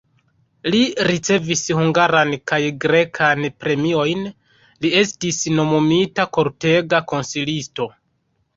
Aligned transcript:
Li 0.71 0.77
ricevis 1.07 1.61
hungaran 1.79 2.31
kaj 2.53 2.59
grekan 2.87 3.45
premiojn, 3.65 4.25
li 4.87 4.93
estis 5.05 5.41
nomumita 5.61 6.29
kortega 6.41 7.05
konsilisto. 7.15 7.91